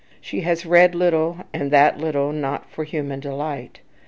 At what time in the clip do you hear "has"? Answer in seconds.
0.41-0.65